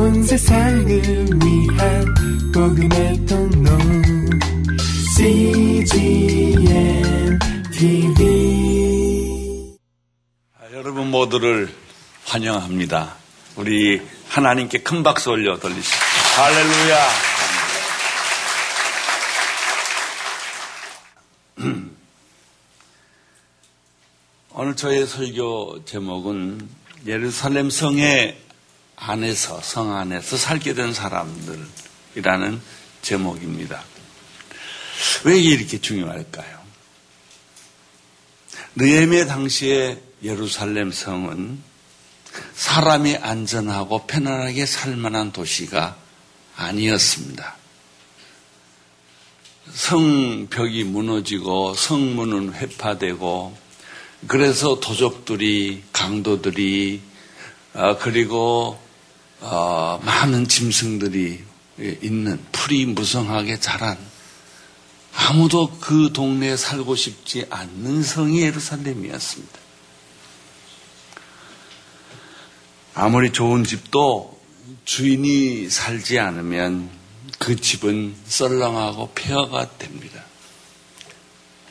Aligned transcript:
온 0.00 0.22
세상을 0.22 0.88
위한 0.88 2.14
복음의 2.54 3.26
통로 3.26 3.68
CGM 5.14 7.38
TV 7.70 9.76
여러분 10.72 11.10
모두를 11.10 11.68
환영합니다. 12.24 13.14
우리 13.56 14.00
하나님께 14.30 14.78
큰 14.78 15.02
박수 15.02 15.32
올려 15.32 15.58
돌리시죠. 15.58 15.96
할렐루야. 16.38 17.08
오늘 24.54 24.76
저의 24.76 25.06
설교 25.06 25.84
제목은 25.84 26.66
예루살렘 27.06 27.68
성의 27.68 28.38
안에서, 29.00 29.60
성 29.62 29.96
안에서 29.96 30.36
살게 30.36 30.74
된 30.74 30.92
사람들이라는 30.92 32.60
제목입니다. 33.02 33.82
왜 35.24 35.38
이렇게 35.40 35.80
중요할까요? 35.80 36.60
느헤미야 38.76 39.26
당시에 39.26 40.00
예루살렘 40.22 40.92
성은 40.92 41.62
사람이 42.54 43.16
안전하고 43.16 44.06
편안하게 44.06 44.66
살 44.66 44.96
만한 44.96 45.32
도시가 45.32 45.96
아니었습니다. 46.56 47.56
성벽이 49.72 50.84
무너지고 50.84 51.74
성문은 51.74 52.54
회파되고 52.54 53.56
그래서 54.26 54.78
도적들이 54.78 55.84
강도들이 55.92 57.00
어, 57.72 57.96
그리고 57.98 58.78
어, 59.40 60.00
많은 60.04 60.48
짐승들이 60.48 61.44
있는 62.02 62.38
풀이 62.52 62.86
무성하게 62.86 63.58
자란 63.58 63.96
아무도 65.14 65.70
그 65.80 66.10
동네에 66.12 66.56
살고 66.56 66.94
싶지 66.94 67.46
않는 67.50 68.02
성이 68.02 68.42
예루살렘이었습니다. 68.42 69.58
아무리 72.94 73.32
좋은 73.32 73.64
집도 73.64 74.38
주인이 74.84 75.70
살지 75.70 76.18
않으면 76.18 76.90
그 77.38 77.56
집은 77.56 78.14
썰렁하고 78.26 79.12
폐허가 79.14 79.70
됩니다. 79.78 80.22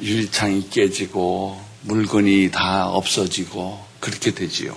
유리창이 0.02 0.70
깨지고 0.70 1.64
물건이 1.82 2.52
다 2.52 2.88
없어지고 2.90 3.86
그렇게 4.00 4.32
되지요. 4.32 4.76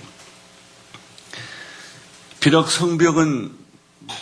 비록 2.43 2.69
성벽은 2.69 3.57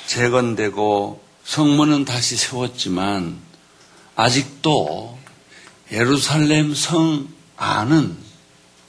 재건되고 0.05 1.23
성문은 1.43 2.05
다시 2.05 2.37
세웠지만 2.37 3.35
아직도 4.15 5.17
예루살렘 5.91 6.75
성 6.75 7.27
안은 7.57 8.15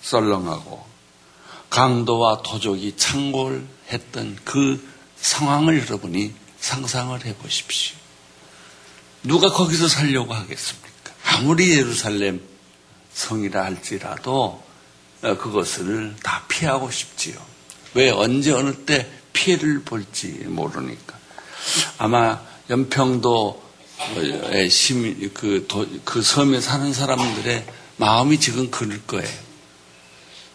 썰렁하고 0.03 0.85
강도와 1.71 2.43
도적이 2.43 2.99
창궐했던 2.99 4.37
그 4.45 4.87
상황을 5.17 5.81
여러분이 5.81 6.35
상상을 6.61 7.25
해 7.25 7.35
보십시오. 7.37 7.97
누가 9.23 9.51
거기서 9.51 9.89
살려고 9.89 10.35
하겠습니까? 10.35 11.15
아무리 11.25 11.71
예루살렘 11.71 12.43
성이라 13.15 13.65
할지라도 13.65 14.63
어, 15.23 15.39
그것을 15.39 16.17
다 16.23 16.45
피하고 16.49 16.91
싶지요. 16.91 17.41
왜 17.95 18.11
언제 18.11 18.53
어느 18.53 18.73
때 18.85 19.11
피해를 19.33 19.83
볼지 19.83 20.29
모르니까. 20.47 21.19
아마 21.99 22.41
연평도의 22.71 24.71
시민 24.71 25.33
그, 25.35 25.67
도, 25.69 25.87
그 26.05 26.23
섬에 26.23 26.61
사는 26.61 26.93
사람들의 26.93 27.67
마음이 27.97 28.41
지금 28.41 28.71
그럴 28.71 29.01
거예요. 29.07 29.43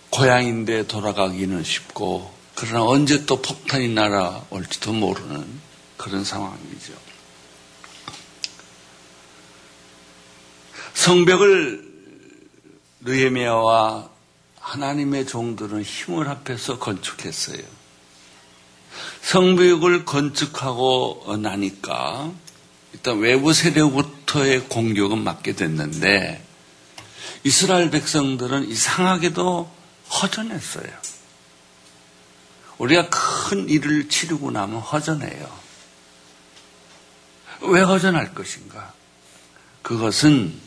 고향인데 0.10 0.88
돌아가기는 0.88 1.64
쉽고 1.64 2.34
그러나 2.56 2.84
언제 2.84 3.26
또 3.26 3.42
폭탄이 3.42 3.90
날아올지도 3.90 4.94
모르는 4.94 5.48
그런 5.96 6.24
상황이죠. 6.24 6.94
성벽을 10.96 11.88
느헤미야와 13.02 14.10
하나님의 14.60 15.28
종들은 15.28 15.84
힘을 15.84 16.28
합해서 16.28 16.80
건축했어요. 16.80 17.77
성벽을 19.22 20.06
건축하고 20.06 21.38
나니까 21.42 22.32
일단 22.94 23.20
외부 23.20 23.54
세력부터의 23.54 24.70
공격은 24.70 25.24
맞게 25.24 25.54
됐는데 25.54 26.44
이스라엘 27.44 27.90
백성들은 27.92 28.70
이상하게도 28.70 29.72
허전했어요. 30.22 30.92
우리가 32.78 33.10
큰 33.10 33.70
일을 33.70 34.10
치르고 34.10 34.52
나면 34.52 34.80
허전해요. 34.80 35.68
왜 37.62 37.82
허전할 37.82 38.34
것인가? 38.34 38.94
그것은 39.82 40.60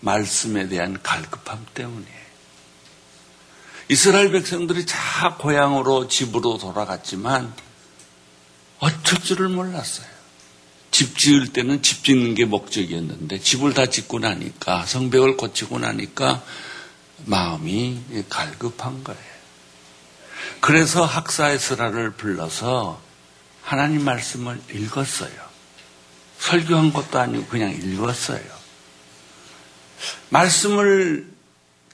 말씀에 0.00 0.68
대한 0.68 1.02
갈급함 1.02 1.66
때문이에요. 1.74 2.23
이스라엘 3.88 4.32
백성들이 4.32 4.86
다 4.86 5.36
고향으로 5.36 6.08
집으로 6.08 6.58
돌아갔지만 6.58 7.52
어쩔 8.78 9.20
줄을 9.20 9.48
몰랐어요. 9.48 10.06
집 10.90 11.18
지을 11.18 11.52
때는 11.52 11.82
집 11.82 12.04
짓는 12.04 12.34
게 12.34 12.44
목적이었는데 12.44 13.40
집을 13.40 13.74
다 13.74 13.86
짓고 13.86 14.20
나니까 14.20 14.86
성벽을 14.86 15.36
고치고 15.36 15.80
나니까 15.80 16.42
마음이 17.26 18.00
갈급한 18.28 19.02
거예요. 19.04 19.34
그래서 20.60 21.04
학사 21.04 21.50
에스라를 21.50 22.12
불러서 22.12 23.00
하나님 23.62 24.04
말씀을 24.04 24.60
읽었어요. 24.72 25.32
설교한 26.38 26.92
것도 26.92 27.18
아니고 27.18 27.46
그냥 27.46 27.72
읽었어요. 27.72 28.44
말씀을 30.30 31.32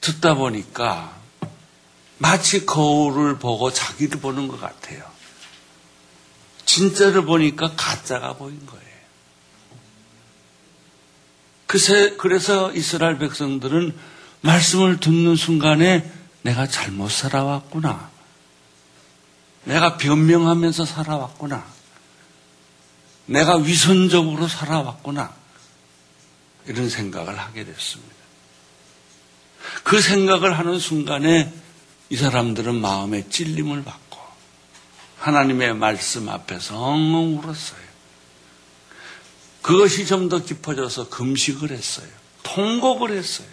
듣다 0.01 0.35
보니까 0.35 1.20
마치 2.21 2.67
거울을 2.67 3.39
보고 3.39 3.73
자기를 3.73 4.19
보는 4.19 4.47
것 4.47 4.61
같아요. 4.61 5.03
진짜를 6.65 7.25
보니까 7.25 7.73
가짜가 7.75 8.33
보인 8.33 8.63
거예요. 8.67 8.81
그래서 12.17 12.71
이스라엘 12.73 13.17
백성들은 13.17 13.97
말씀을 14.41 14.99
듣는 14.99 15.35
순간에 15.35 16.11
내가 16.43 16.67
잘못 16.67 17.09
살아왔구나. 17.09 18.11
내가 19.63 19.97
변명하면서 19.97 20.85
살아왔구나. 20.85 21.65
내가 23.25 23.55
위선적으로 23.55 24.47
살아왔구나. 24.47 25.33
이런 26.67 26.87
생각을 26.87 27.39
하게 27.39 27.65
됐습니다. 27.65 28.13
그 29.83 29.99
생각을 29.99 30.59
하는 30.59 30.77
순간에 30.77 31.51
이 32.11 32.17
사람들은 32.17 32.75
마음에 32.75 33.25
찔림을 33.29 33.85
받고 33.85 34.19
하나님의 35.19 35.75
말씀 35.75 36.27
앞에서 36.27 36.77
엉엉 36.77 37.39
울었어요. 37.39 37.79
그것이 39.61 40.05
좀 40.05 40.27
더 40.27 40.43
깊어져서 40.43 41.07
금식을 41.07 41.71
했어요. 41.71 42.09
통곡을 42.43 43.11
했어요. 43.11 43.47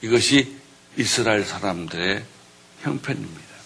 이것이 0.00 0.56
이스라엘 0.96 1.44
사람들의 1.44 2.24
형편입니다. 2.80 3.56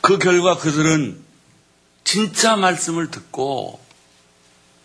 그 0.00 0.18
결과 0.18 0.56
그들은 0.58 1.24
진짜 2.04 2.54
말씀을 2.54 3.10
듣고 3.10 3.80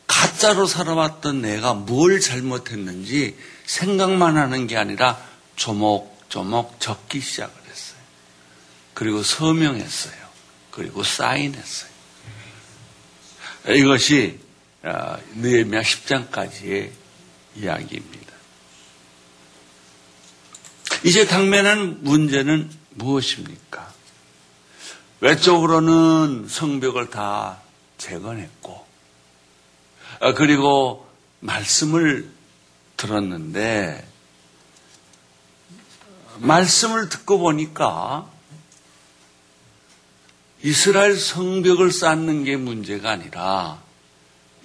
가짜로 0.08 0.66
살아왔던 0.66 1.44
내가 1.44 1.76
뭘 1.76 2.20
잘못했는지 2.20 3.38
생각만 3.68 4.38
하는 4.38 4.66
게 4.66 4.76
아니라 4.76 5.35
조목조목 5.56 6.80
적기 6.80 7.20
시작을 7.22 7.54
했어요. 7.70 8.00
그리고 8.94 9.24
서명했어요. 9.24 10.26
그리고 10.72 11.04
사인했어요. 11.04 11.92
이것이 13.70 14.40
느헤미야 15.36 15.82
10장까지의 15.82 16.92
이야기입니다. 17.56 18.26
이제 21.04 21.26
당면한 21.26 22.04
문제는 22.04 22.70
무엇입니까? 22.92 23.94
외적으로는 25.22 26.48
성벽을 26.48 27.10
다 27.10 27.62
재건했고, 27.98 28.86
아, 30.20 30.34
그리고 30.34 31.08
말씀을 31.40 32.30
들었는데, 32.98 34.06
말씀을 36.40 37.10
듣고 37.10 37.40
보니까 37.40 38.30
이스라엘 40.64 41.18
성벽을 41.18 41.92
쌓는 41.92 42.44
게 42.44 42.58
문제가 42.58 43.12
아니라 43.12 43.82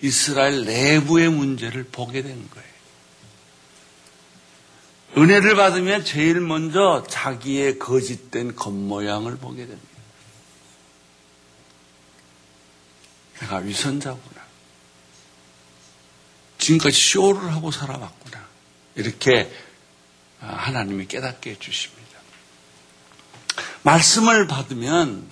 이스라엘 0.03 0.65
내부의 0.65 1.29
문제를 1.29 1.85
보게 1.85 2.23
된 2.23 2.49
거예요. 2.51 2.71
은혜를 5.19 5.57
받으면 5.57 6.05
제일 6.05 6.41
먼저 6.41 7.05
자기의 7.09 7.79
거짓된 7.79 8.55
겉모양을 8.55 9.37
보게 9.39 9.67
됩니다. 9.67 9.89
내가 13.41 13.57
위선자구나. 13.57 14.41
지금까지 16.59 16.97
쇼를 16.97 17.53
하고 17.53 17.71
살아왔구나. 17.71 18.47
이렇게 18.95 19.51
하나님이 20.41 21.07
깨닫게 21.07 21.51
해주십니다. 21.51 22.01
말씀을 23.83 24.47
받으면 24.47 25.27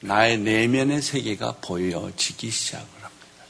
나의 0.00 0.38
내면의 0.38 1.00
세계가 1.00 1.56
보여지기 1.60 2.50
시작을 2.50 2.84
합니다. 2.84 3.44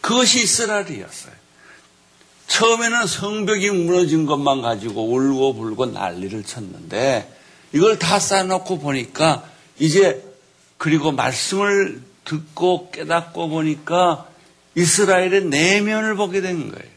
그것이 0.00 0.42
이스라엘이었어요. 0.42 1.32
처음에는 2.48 3.06
성벽이 3.06 3.70
무너진 3.70 4.26
것만 4.26 4.62
가지고 4.62 5.08
울고 5.12 5.54
불고 5.54 5.86
난리를 5.86 6.42
쳤는데 6.44 7.32
이걸 7.72 7.98
다 7.98 8.18
쌓아놓고 8.18 8.80
보니까 8.80 9.48
이제 9.78 10.24
그리고 10.76 11.12
말씀을 11.12 12.02
듣고 12.24 12.90
깨닫고 12.90 13.48
보니까 13.48 14.28
이스라엘의 14.74 15.44
내면을 15.44 16.16
보게 16.16 16.40
된 16.40 16.72
거예요. 16.72 16.90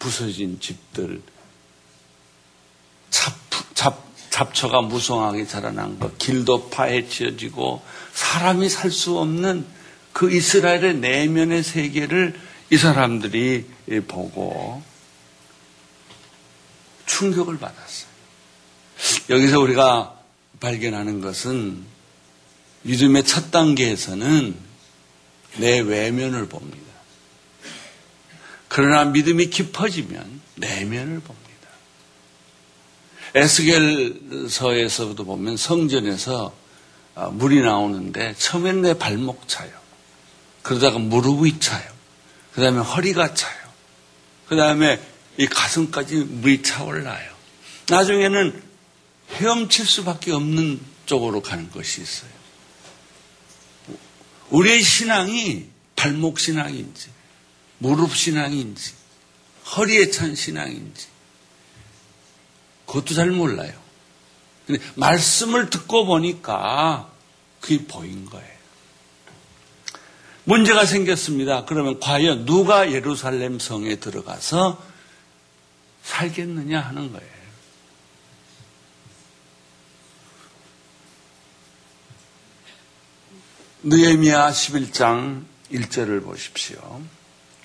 부서진 0.00 0.58
집들, 0.58 1.22
잡, 3.14 3.32
잡, 3.74 4.04
잡초가 4.30 4.82
무성하게 4.82 5.46
자라난 5.46 6.00
것, 6.00 6.18
길도 6.18 6.68
파헤쳐지고 6.70 7.80
사람이 8.12 8.68
살 8.68 8.90
수 8.90 9.18
없는 9.18 9.64
그 10.12 10.32
이스라엘의 10.32 10.96
내면의 10.96 11.62
세계를 11.62 12.38
이 12.70 12.76
사람들이 12.76 13.66
보고 14.08 14.82
충격을 17.06 17.58
받았어요. 17.58 18.08
여기서 19.30 19.60
우리가 19.60 20.18
발견하는 20.58 21.20
것은 21.20 21.84
믿음의 22.82 23.24
첫 23.24 23.52
단계에서는 23.52 24.56
내 25.58 25.78
외면을 25.78 26.48
봅니다. 26.48 26.92
그러나 28.66 29.04
믿음이 29.04 29.50
깊어지면 29.50 30.40
내면을 30.56 31.20
봅니다. 31.20 31.43
에스겔서에서도 33.34 35.24
보면 35.24 35.56
성전에서 35.56 36.54
아, 37.16 37.28
물이 37.28 37.60
나오는데 37.60 38.34
처음엔 38.38 38.82
내 38.82 38.98
발목 38.98 39.48
차요. 39.48 39.70
그러다가 40.62 40.98
무릎이 40.98 41.60
차요. 41.60 41.88
그 42.52 42.60
다음에 42.60 42.80
허리가 42.80 43.34
차요. 43.34 43.64
그 44.48 44.56
다음에 44.56 45.00
이 45.36 45.46
가슴까지 45.46 46.16
물이 46.16 46.62
차올라요. 46.62 47.34
나중에는 47.88 48.62
헤엄칠 49.32 49.86
수밖에 49.86 50.32
없는 50.32 50.80
쪽으로 51.06 51.42
가는 51.42 51.70
것이 51.70 52.00
있어요. 52.00 52.30
우리의 54.50 54.82
신앙이 54.82 55.66
발목 55.96 56.38
신앙인지, 56.38 57.08
무릎 57.78 58.14
신앙인지, 58.14 58.92
허리에 59.76 60.10
찬 60.10 60.34
신앙인지, 60.34 61.06
그것도 62.94 63.14
잘 63.14 63.30
몰라요. 63.30 63.72
근데 64.66 64.80
말씀을 64.94 65.68
듣고 65.68 66.06
보니까 66.06 67.10
그게 67.60 67.84
보인 67.86 68.24
거예요. 68.26 68.54
문제가 70.44 70.86
생겼습니다. 70.86 71.64
그러면 71.64 71.98
과연 71.98 72.44
누가 72.44 72.92
예루살렘 72.92 73.58
성에 73.58 73.96
들어가서 73.96 74.80
살겠느냐 76.04 76.80
하는 76.80 77.12
거예요. 77.12 77.34
느헤미야 83.82 84.50
11장 84.50 85.44
1절을 85.72 86.22
보십시오. 86.22 87.02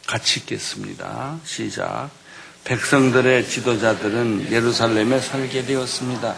같이 0.07 0.39
읽겠습니다. 0.39 1.39
시작. 1.45 2.18
백성들의 2.63 3.47
지도자들은 3.47 4.51
예루살렘에 4.51 5.19
살게 5.19 5.65
되었습니다. 5.65 6.35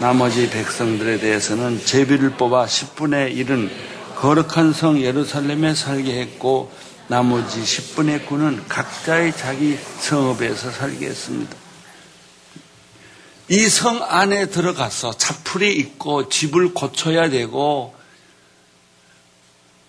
나머지 0.00 0.48
백성들에 0.50 1.18
대해서는 1.18 1.84
제비를 1.84 2.30
뽑아 2.30 2.66
10분의 2.66 3.36
1은 3.36 3.70
거룩한 4.16 4.72
성 4.72 5.00
예루살렘에 5.00 5.74
살게 5.74 6.20
했고 6.20 6.72
나머지 7.08 7.60
10분의 7.62 8.26
9는 8.26 8.62
각자의 8.68 9.36
자기 9.36 9.78
성읍에서 10.00 10.70
살게 10.70 11.06
했습니다. 11.06 11.56
이 13.50 13.68
성 13.68 14.02
안에 14.02 14.46
들어가서 14.46 15.18
차풀이 15.18 15.76
있고 15.76 16.30
집을 16.30 16.72
고쳐야 16.72 17.28
되고 17.28 17.94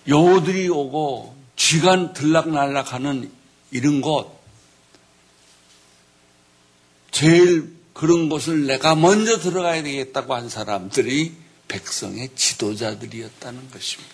여우들이 0.09 0.67
오고 0.67 1.35
쥐간 1.55 2.11
들락날락하는 2.11 3.31
이런 3.71 4.01
곳 4.01 4.34
제일 7.15 7.73
그런 7.93 8.27
곳을 8.27 8.65
내가 8.67 8.93
먼저 8.93 9.39
들어가야 9.39 9.83
되겠다고 9.83 10.35
한 10.35 10.49
사람들이 10.49 11.33
백성의 11.69 12.31
지도자들이었다는 12.35 13.71
것입니다. 13.71 14.13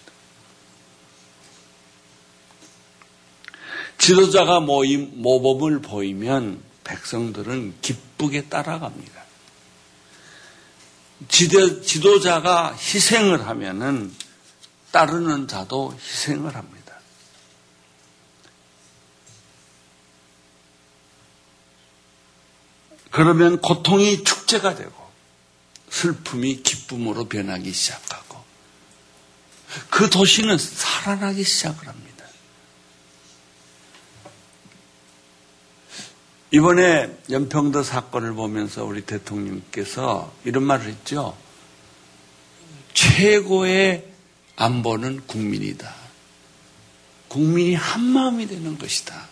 지도자가 3.97 4.59
모임, 4.59 5.19
모범을 5.19 5.81
보이면 5.81 6.61
백성들은 6.83 7.73
기쁘게 7.81 8.49
따라갑니다. 8.49 9.23
지도, 11.27 11.81
지도자가 11.81 12.75
희생을 12.75 13.47
하면은 13.47 14.13
따르는 14.91 15.47
자도 15.47 15.97
희생을 15.99 16.55
합니다. 16.55 16.80
그러면 23.11 23.59
고통이 23.59 24.23
축제가 24.23 24.75
되고 24.75 24.93
슬픔이 25.89 26.63
기쁨으로 26.63 27.25
변하기 27.25 27.71
시작하고 27.71 28.41
그 29.89 30.09
도시는 30.09 30.57
살아나기 30.57 31.43
시작을 31.43 31.87
합니다. 31.87 32.11
이번에 36.53 37.17
연평도 37.29 37.83
사건을 37.83 38.33
보면서 38.33 38.83
우리 38.83 39.01
대통령께서 39.05 40.33
이런 40.43 40.63
말을 40.63 40.87
했죠. 40.87 41.37
최고의 42.93 44.05
안보는 44.57 45.27
국민이다. 45.27 45.95
국민이 47.29 47.73
한마음이 47.73 48.47
되는 48.47 48.77
것이다. 48.77 49.29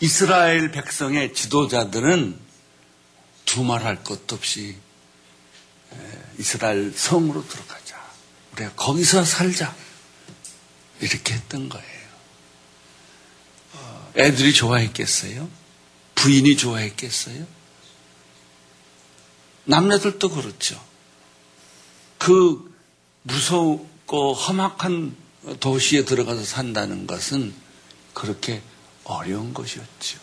이스라엘 0.00 0.70
백성의 0.70 1.34
지도자들은 1.34 2.38
두말할 3.44 4.02
것도 4.02 4.36
없이 4.36 4.76
이스라엘 6.38 6.92
성으로 6.96 7.46
들어가자. 7.46 8.00
우리가 8.52 8.72
거기서 8.74 9.24
살자. 9.24 9.74
이렇게 11.00 11.34
했던 11.34 11.68
거예요. 11.68 12.08
어, 13.74 14.12
애들이 14.16 14.52
좋아했겠어요? 14.52 15.48
부인이 16.14 16.56
좋아했겠어요? 16.56 17.46
남녀들도 19.64 20.28
그렇죠. 20.30 20.82
그 22.18 22.74
무섭고 23.22 24.34
험악한 24.34 25.16
도시에 25.60 26.04
들어가서 26.04 26.44
산다는 26.44 27.06
것은 27.06 27.54
그렇게 28.12 28.62
어려운 29.10 29.52
것이었죠. 29.52 30.18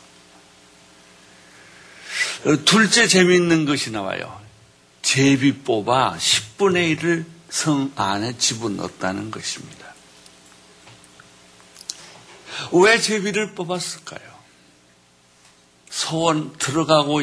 어, 2.46 2.64
둘째 2.66 3.08
재미있는 3.08 3.66
것이 3.66 3.92
나와요. 3.92 4.42
제비 5.02 5.60
뽑아 5.60 6.18
10분의 6.18 6.98
1을 6.98 7.26
성 7.50 7.92
안에 7.96 8.38
집어넣었다는 8.38 9.32
것입니다. 9.32 9.88
왜 12.72 13.00
제비를 13.00 13.54
뽑았을까요? 13.54 14.38
소원 15.90 16.58
들어가고 16.58 17.22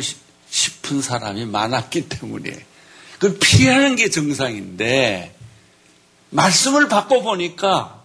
싶은 0.49 1.03
사람이 1.03 1.47
많았기 1.47 2.09
때문에 2.09 2.65
그 3.19 3.39
피하는 3.39 3.97
게 3.97 4.11
정상인데 4.11 5.37
말씀을 6.31 6.89
받고 6.89 7.23
보니까 7.23 8.03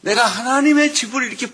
내가 0.00 0.24
하나님의 0.24 0.94
집을 0.94 1.26
이렇게 1.26 1.48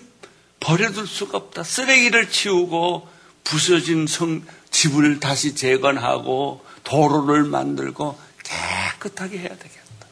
버려둘 0.60 1.06
수가 1.06 1.38
없다. 1.38 1.64
쓰레기를 1.64 2.30
치우고 2.30 3.08
부서진 3.44 4.06
성, 4.06 4.44
집을 4.70 5.18
다시 5.18 5.54
재건하고 5.54 6.64
도로를 6.84 7.44
만들고 7.44 8.18
깨끗하게 8.44 9.38
해야 9.38 9.48
되겠다. 9.48 10.06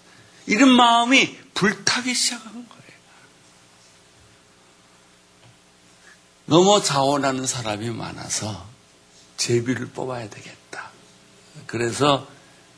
이런 0.47 0.71
마음이 0.71 1.37
불타기 1.55 2.15
시작한 2.15 2.53
거예요. 2.53 2.69
너무 6.47 6.83
자원하는 6.83 7.47
사람이 7.47 7.91
많아서 7.91 8.67
제비를 9.37 9.89
뽑아야 9.91 10.31
되겠다. 10.31 10.91
그래서 11.67 12.27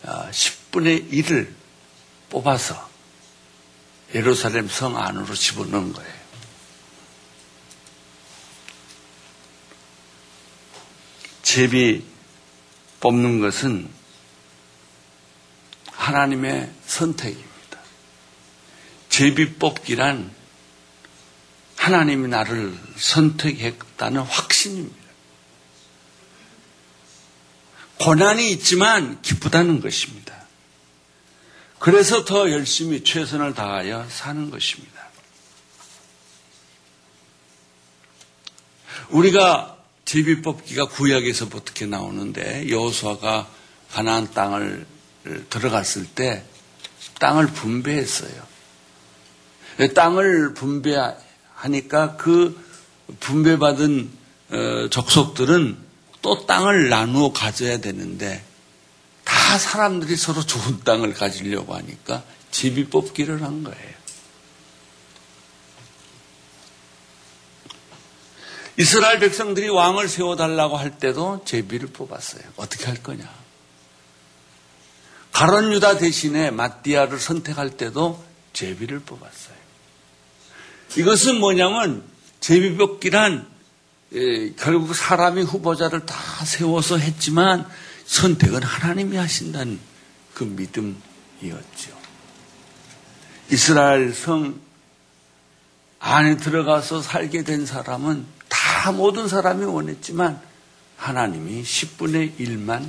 10분의 0.02 1.04
아, 1.04 1.10
1을 1.10 1.52
뽑아서 2.30 2.90
예루살렘 4.14 4.68
성 4.68 4.96
안으로 4.96 5.34
집어넣은 5.34 5.92
거예요. 5.92 6.19
제비 11.50 12.04
뽑는 13.00 13.40
것은 13.40 13.90
하나님의 15.90 16.72
선택입니다. 16.86 17.80
제비 19.08 19.54
뽑기란 19.54 20.32
하나님이 21.74 22.28
나를 22.28 22.78
선택했다는 22.96 24.22
확신입니다. 24.22 24.96
고난이 27.98 28.52
있지만 28.52 29.20
기쁘다는 29.20 29.80
것입니다. 29.80 30.46
그래서 31.80 32.24
더 32.24 32.48
열심히 32.52 33.02
최선을 33.02 33.54
다하여 33.54 34.08
사는 34.08 34.52
것입니다. 34.52 35.08
우리가 39.08 39.79
제비 40.10 40.42
뽑기가 40.42 40.88
구약에서 40.88 41.46
어떻게 41.54 41.86
나오는데 41.86 42.68
여호수아가 42.68 43.48
가나안 43.92 44.34
땅을 44.34 44.84
들어갔을 45.50 46.04
때 46.04 46.42
땅을 47.20 47.46
분배했어요. 47.46 48.42
땅을 49.94 50.54
분배하니까 50.54 52.16
그 52.16 52.60
분배받은 53.20 54.10
어, 54.50 54.88
족속들은 54.90 55.78
또 56.22 56.44
땅을 56.44 56.88
나누어 56.88 57.32
가져야 57.32 57.78
되는데 57.78 58.44
다 59.22 59.58
사람들이 59.58 60.16
서로 60.16 60.44
좋은 60.44 60.80
땅을 60.82 61.14
가지려고 61.14 61.76
하니까 61.76 62.24
제비 62.50 62.86
뽑기를 62.86 63.44
한 63.44 63.62
거예요. 63.62 63.99
이스라엘 68.80 69.18
백성들이 69.18 69.68
왕을 69.68 70.08
세워달라고 70.08 70.78
할 70.78 70.98
때도 70.98 71.42
제비를 71.44 71.88
뽑았어요. 71.88 72.42
어떻게 72.56 72.86
할 72.86 73.02
거냐? 73.02 73.30
가론 75.32 75.70
유다 75.74 75.98
대신에 75.98 76.50
마띠아를 76.50 77.20
선택할 77.20 77.76
때도 77.76 78.24
제비를 78.54 79.00
뽑았어요. 79.00 79.56
이것은 80.96 81.40
뭐냐면 81.40 82.02
제비 82.40 82.74
뽑기란 82.78 83.46
예, 84.14 84.54
결국 84.54 84.94
사람이 84.94 85.42
후보자를 85.42 86.06
다 86.06 86.16
세워서 86.46 86.96
했지만 86.96 87.68
선택은 88.06 88.62
하나님이 88.62 89.18
하신다는 89.18 89.78
그 90.32 90.44
믿음이었죠. 90.44 92.00
이스라엘 93.50 94.14
성 94.14 94.58
안에 95.98 96.38
들어가서 96.38 97.02
살게 97.02 97.44
된 97.44 97.66
사람은 97.66 98.39
다 98.80 98.92
모든 98.92 99.28
사람이 99.28 99.66
원했지만 99.66 100.40
하나님이 100.96 101.64
10분의 101.64 102.38
1만 102.38 102.88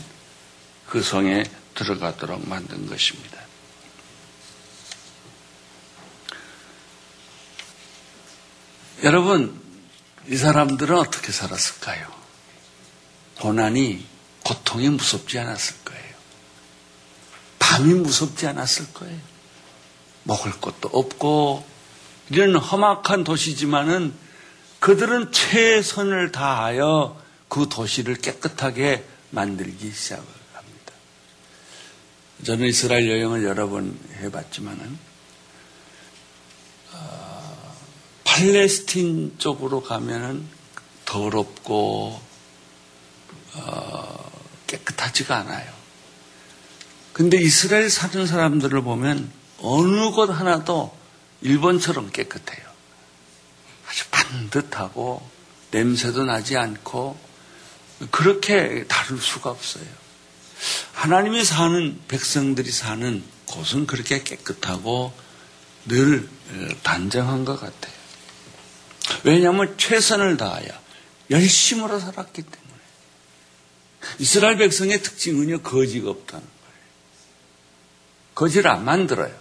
그 0.88 1.03
성에 1.03 1.43
들어가도록 1.75 2.48
만든 2.48 2.88
것입니다. 2.88 3.38
여러분, 9.03 9.60
이 10.29 10.38
사람들은 10.38 10.98
어떻게 10.98 11.33
살았을까요? 11.33 12.07
고난이, 13.41 14.07
고통이 14.45 14.88
무섭지 14.91 15.39
않았을 15.39 15.75
거예요. 15.83 16.15
밤이 17.60 17.95
무섭지 17.95 18.48
않았을 18.48 18.93
거예요. 18.93 19.19
먹을 20.24 20.53
것도 20.53 20.88
없고, 20.93 21.65
이런 22.29 22.55
험악한 22.55 23.25
도시지만은 23.25 24.30
그들은 24.81 25.31
최선을 25.31 26.31
다하여 26.31 27.21
그 27.47 27.69
도시를 27.69 28.15
깨끗하게 28.15 29.05
만들기 29.29 29.91
시작을 29.91 30.23
합니다. 30.53 30.93
저는 32.43 32.65
이스라엘 32.65 33.07
여행을 33.07 33.43
여러 33.43 33.69
번 33.69 33.95
해봤지만은 34.15 34.97
어, 36.93 37.75
팔레스틴 38.23 39.35
쪽으로 39.38 39.83
가면은 39.83 40.47
더럽고 41.05 42.19
어, 43.53 44.31
깨끗하지가 44.65 45.38
않아요. 45.38 45.71
근데 47.13 47.38
이스라엘 47.38 47.91
사는 47.91 48.25
사람들을 48.25 48.81
보면 48.81 49.31
어느 49.59 50.09
곳 50.09 50.31
하나도 50.31 50.97
일본처럼 51.41 52.09
깨끗해요. 52.09 52.70
아주 53.91 54.05
반듯하고 54.10 55.21
냄새도 55.71 56.24
나지 56.24 56.55
않고 56.57 57.19
그렇게 58.10 58.86
다룰 58.88 59.21
수가 59.21 59.50
없어요. 59.50 59.86
하나님이 60.93 61.43
사는 61.43 62.00
백성들이 62.07 62.71
사는 62.71 63.21
곳은 63.48 63.88
그렇게 63.88 64.24
깨끗하고 64.24 65.13
늘 65.86 66.29
단정한 66.83 67.43
것 67.43 67.60
같아요. 67.60 67.93
왜냐하면 69.24 69.77
최선을 69.77 70.38
다하여 70.38 70.69
열심으로 71.29 72.00
살았기 72.00 72.43
때문에. 72.43 72.62
이스라엘 74.19 74.57
백성의 74.57 75.01
특징은요, 75.01 75.63
거지가 75.63 76.10
없다는 76.10 76.45
거예요. 76.45 76.75
거지를 78.36 78.71
안 78.71 78.86
만들어요. 78.86 79.36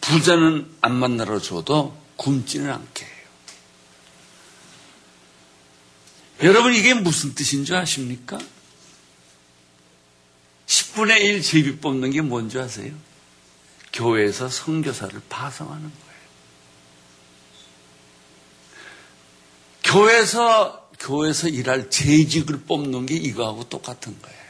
부자는 0.00 0.76
안 0.80 0.94
만들어 0.94 1.40
줘도 1.40 1.96
굶지는 2.16 2.70
않게 2.70 3.04
해요. 3.04 3.14
여러분 6.42 6.74
이게 6.74 6.94
무슨 6.94 7.34
뜻인 7.34 7.64
줄 7.64 7.76
아십니까? 7.76 8.38
10분의 10.66 11.20
1 11.20 11.42
제비 11.42 11.76
뽑는 11.76 12.10
게 12.10 12.20
뭔지 12.20 12.58
아세요? 12.58 12.94
교회에서 13.92 14.48
선교사를 14.48 15.20
파송하는 15.28 15.82
거예요. 15.82 16.14
교회에서 19.84 20.90
교회에서 20.98 21.48
일할 21.48 21.90
재직을 21.90 22.62
뽑는 22.62 23.06
게 23.06 23.14
이거하고 23.14 23.68
똑같은 23.68 24.20
거예요. 24.20 24.44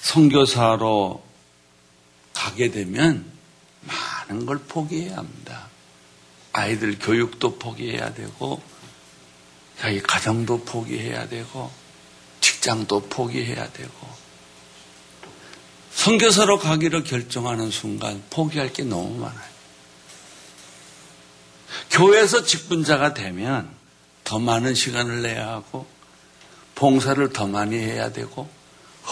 선교사로 0.00 1.24
가게 2.32 2.70
되면 2.70 3.30
많은 3.82 4.46
걸 4.46 4.58
포기해야 4.58 5.18
합니다. 5.18 5.67
아이들 6.58 6.98
교육도 6.98 7.58
포기해야 7.58 8.14
되고, 8.14 8.60
자기 9.78 10.00
가정도 10.00 10.64
포기해야 10.64 11.28
되고, 11.28 11.70
직장도 12.40 13.08
포기해야 13.08 13.70
되고, 13.72 14.08
선교사로 15.92 16.58
가기로 16.58 17.04
결정하는 17.04 17.70
순간 17.70 18.22
포기할 18.30 18.72
게 18.72 18.82
너무 18.82 19.18
많아요. 19.18 19.58
교회에서 21.90 22.44
직분자가 22.44 23.14
되면 23.14 23.70
더 24.24 24.38
많은 24.38 24.74
시간을 24.74 25.22
내야 25.22 25.48
하고, 25.48 25.86
봉사를 26.74 27.32
더 27.32 27.46
많이 27.46 27.76
해야 27.76 28.12
되고, 28.12 28.48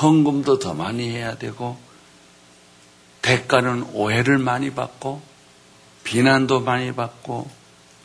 헌금도 0.01 0.59
더 0.59 0.75
많이 0.75 1.09
해야 1.09 1.37
되고, 1.39 1.79
대가는 3.23 3.91
오해를 3.93 4.39
많이 4.39 4.73
받고, 4.73 5.36
비난도 6.07 6.61
많이 6.61 6.95
받고 6.95 7.51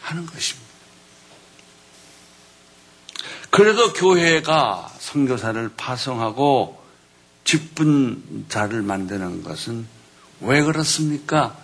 하는 0.02 0.26
것입니다. 0.26 0.72
그래도 3.52 3.94
교회가 3.94 4.92
선교사를 5.00 5.70
파송하고 5.78 6.82
직분자를 7.44 8.82
만드는 8.82 9.44
것은 9.44 9.88
왜 10.40 10.64
그렇습니까? 10.64 11.56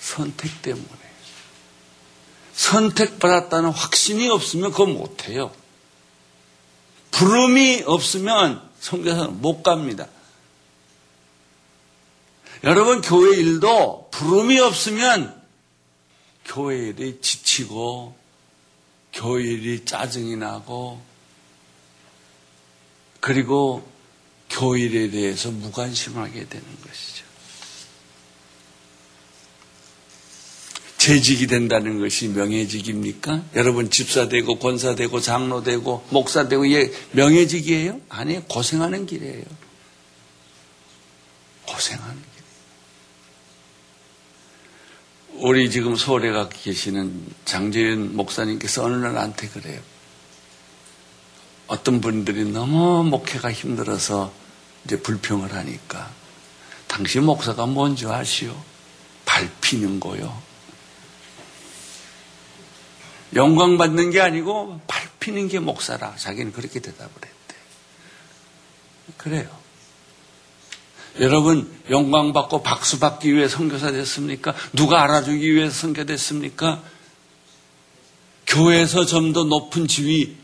선택 0.00 0.62
때문에. 0.62 0.86
선택받았다는 2.54 3.70
확신이 3.70 4.30
없으면 4.30 4.70
그거 4.70 4.86
못해요. 4.86 5.52
부름이 7.10 7.82
없으면 7.84 8.62
선교사는 8.80 9.42
못 9.42 9.62
갑니다. 9.62 10.06
여러분 12.64 13.02
교회 13.02 13.36
일도 13.36 14.08
부름이 14.12 14.58
없으면 14.60 15.41
교회 16.52 16.88
일이 16.88 17.18
지치고 17.22 18.14
교일이 19.14 19.86
짜증이 19.86 20.36
나고 20.36 21.00
그리고 23.20 23.88
교일에 24.50 25.10
대해서 25.10 25.50
무관심하게 25.50 26.48
되는 26.48 26.66
것이죠. 26.86 27.24
재직이 30.98 31.46
된다는 31.46 31.98
것이 31.98 32.28
명예직입니까? 32.28 33.44
여러분 33.54 33.90
집사 33.90 34.28
되고 34.28 34.58
권사 34.58 34.94
되고 34.94 35.20
장로 35.20 35.62
되고 35.62 36.06
목사 36.10 36.48
되고 36.48 36.70
예 36.70 36.92
명예직이에요? 37.12 37.98
아니에요. 38.10 38.44
고생하는 38.44 39.06
길이에요. 39.06 39.44
고생하는 41.66 42.14
길. 42.14 42.32
우리 45.42 45.72
지금 45.72 45.96
서울에 45.96 46.30
가 46.30 46.48
계시는 46.48 47.26
장재윤 47.44 48.14
목사님께서 48.14 48.84
어느 48.84 48.94
날 48.94 49.14
나한테 49.14 49.48
그래요. 49.48 49.80
어떤 51.66 52.00
분들이 52.00 52.44
너무 52.44 53.02
목회가 53.02 53.50
힘들어서 53.50 54.32
이제 54.84 55.02
불평을 55.02 55.52
하니까 55.52 56.12
당신 56.86 57.24
목사가 57.24 57.66
뭔지 57.66 58.06
아시오? 58.06 58.56
밟히는 59.24 59.98
거요. 59.98 60.40
영광 63.34 63.78
받는 63.78 64.10
게 64.12 64.20
아니고 64.20 64.80
밟히는 64.86 65.48
게 65.48 65.58
목사라. 65.58 66.14
자기는 66.14 66.52
그렇게 66.52 66.78
대답을 66.78 67.14
했대. 67.16 67.56
그래요. 69.16 69.61
여러분 71.20 71.70
영광 71.90 72.32
받고 72.32 72.62
박수 72.62 72.98
받기 72.98 73.34
위해 73.34 73.48
선교사 73.48 73.92
됐습니까? 73.92 74.54
누가 74.72 75.02
알아주기 75.02 75.54
위해서 75.54 75.74
선교 75.74 76.04
됐습니까? 76.04 76.82
교회에서 78.46 79.04
좀 79.06 79.32
더 79.32 79.44
높은 79.44 79.86
지위 79.88 80.36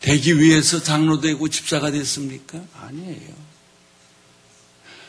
되기 0.00 0.38
위해서 0.38 0.82
장로 0.82 1.20
되고 1.20 1.48
집사가 1.48 1.90
됐습니까? 1.90 2.60
아니에요. 2.82 3.34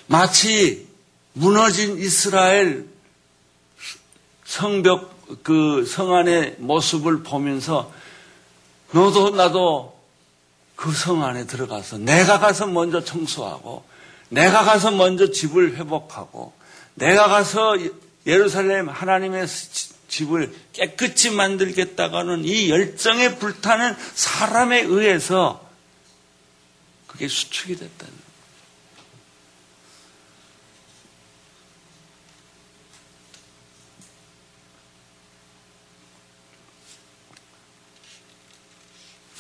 마치 0.08 0.88
무너진 1.34 1.98
이스라엘 1.98 2.88
성벽 4.46 5.44
그 5.44 5.86
성안의 5.86 6.58
모습을 6.60 7.24
보면서 7.24 7.92
너도 8.92 9.32
나도 9.32 9.95
그 10.76 10.92
성 10.92 11.24
안에 11.24 11.46
들어가서 11.46 12.00
내가 12.00 12.40
가서 12.40 12.68
먼저 12.68 13.04
청소하고 13.04 13.86
내가 14.30 14.64
가서 14.64 14.92
먼저 14.92 15.32
집을 15.32 15.78
회복하고 15.78 16.54
내가 16.96 17.28
가서 17.28 17.78
예루살렘 18.26 18.90
하나님의 18.90 19.48
집을 20.08 20.54
깨끗이 20.74 21.30
만들겠다가는 21.32 22.46
이 22.46 22.70
열정에 22.70 23.36
불타는 23.38 23.96
사람에 24.16 24.82
의해서 24.82 25.66
그게 27.08 27.28
수축이 27.28 27.76
됐다는 27.76 28.25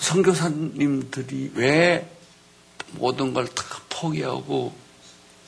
선교사님들이 0.06 1.52
왜 1.56 2.10
모든 2.92 3.34
걸 3.34 3.48
다 3.48 3.64
포기하고 3.90 4.76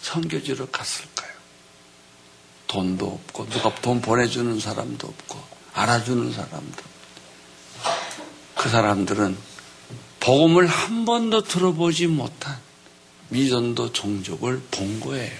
선교지로 0.01 0.67
갔을까요? 0.67 1.31
돈도 2.67 3.05
없고 3.05 3.49
누가 3.49 3.73
돈 3.75 4.01
보내주는 4.01 4.59
사람도 4.59 5.07
없고 5.07 5.43
알아주는 5.73 6.33
사람도 6.33 6.83
그 8.55 8.69
사람들은 8.69 9.37
복음을 10.19 10.65
한 10.65 11.05
번도 11.05 11.43
들어보지 11.43 12.07
못한 12.07 12.57
미전도 13.29 13.93
종족을 13.93 14.61
본 14.71 14.99
거예요. 14.99 15.39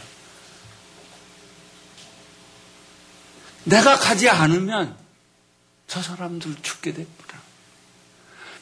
내가 3.64 3.98
가지 3.98 4.30
않으면 4.30 4.96
저 5.88 6.02
사람들 6.02 6.56
죽게 6.62 6.94
됩니다. 6.94 7.37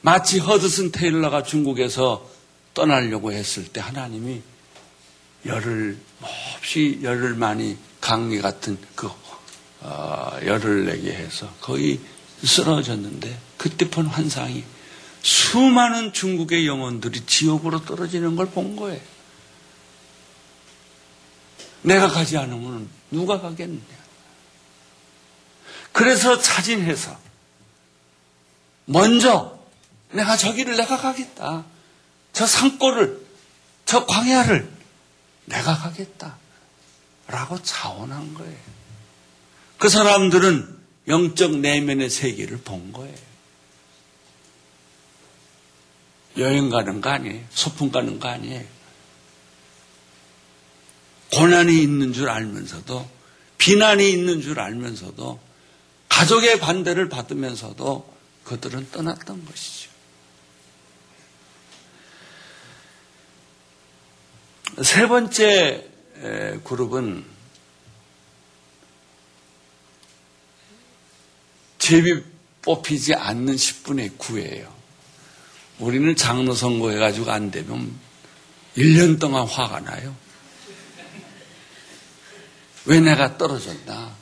마치 0.02 0.40
허드슨 0.40 0.92
테일러가 0.92 1.44
중국에서 1.44 2.30
떠나려고 2.74 3.32
했을 3.32 3.66
때 3.66 3.80
하나님이 3.80 4.42
열을 5.46 5.98
몹시 6.20 7.00
열을 7.02 7.36
많이 7.36 7.78
강리 8.02 8.42
같은 8.42 8.78
그 8.96 9.10
어, 9.82 10.38
열을 10.44 10.86
내게 10.86 11.14
해서 11.14 11.52
거의 11.62 12.00
쓰러졌는데 12.44 13.40
그때 13.58 13.90
본 13.90 14.08
환상이 14.08 14.64
수많은 15.22 16.14
중국의 16.14 16.68
영혼들이 16.68 17.26
지옥으로 17.26 17.84
떨어지는 17.86 18.36
걸 18.36 18.48
본 18.48 18.76
거예요. 18.76 19.02
내가 21.82 22.08
가지 22.08 22.38
않으면 22.38 22.90
누가 23.12 23.40
가겠느냐. 23.40 23.82
그래서 25.92 26.40
차진해서 26.40 27.18
먼저 28.86 29.55
내가 30.16 30.38
저기를 30.38 30.78
내가 30.78 30.98
가겠다. 30.98 31.66
저 32.34 32.48
산골을, 32.48 33.26
저 33.86 34.06
광야를 34.06 34.70
내가 35.46 35.78
가겠다. 35.78 36.38
라고 37.28 37.62
자원한 37.62 38.34
거예요. 38.34 38.58
그 39.78 39.90
사람들은 39.90 40.76
영적 41.08 41.58
내면의 41.58 42.10
세계를 42.10 42.60
본 42.60 42.92
거예요. 42.94 43.16
여행 46.38 46.70
가는 46.70 47.02
거 47.02 47.10
아니에요. 47.10 47.44
소풍 47.52 47.92
가는 47.92 48.20
거 48.20 48.28
아니에요. 48.28 48.66
고난이 51.34 51.82
있는 51.82 52.14
줄 52.14 52.30
알면서도, 52.30 53.10
비난이 53.58 54.10
있는 54.12 54.42
줄 54.42 54.60
알면서도, 54.60 55.40
가족의 56.10 56.60
반대를 56.60 57.10
받으면서도 57.10 58.14
그들은 58.44 58.92
떠났던 58.92 59.46
것이죠. 59.46 59.95
세 64.84 65.08
번째 65.08 65.90
그룹은 66.66 67.26
제비 71.78 72.22
뽑히지 72.62 73.14
않는 73.14 73.56
10분의 73.56 74.18
9예요. 74.18 74.70
우리는 75.80 76.14
장로 76.16 76.54
선거해가지고 76.54 77.32
안 77.32 77.52
되면 77.52 77.98
1년 78.76 79.20
동안 79.20 79.48
화가 79.48 79.80
나요. 79.82 80.16
왜 82.86 83.00
내가 83.00 83.38
떨어졌나? 83.38 84.14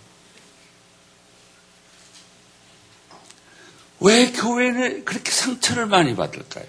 왜 4.01 4.31
교회는 4.31 5.05
그렇게 5.05 5.31
상처를 5.31 5.87
많이 5.87 6.15
받을까요? 6.15 6.65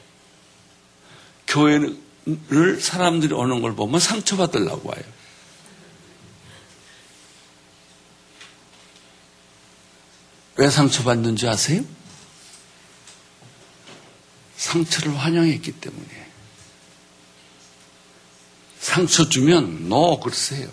교회는 1.48 2.03
를 2.26 2.80
사람들이 2.80 3.34
오는 3.34 3.60
걸 3.60 3.74
보면 3.74 4.00
상처받으려고 4.00 4.88
와요. 4.88 5.02
왜 10.56 10.70
상처받는 10.70 11.36
줄 11.36 11.50
아세요? 11.50 11.84
상처를 14.56 15.18
환영했기 15.18 15.72
때문에. 15.72 16.30
상처 18.80 19.28
주면 19.28 19.88
너 19.90 20.18
그러세요. 20.20 20.70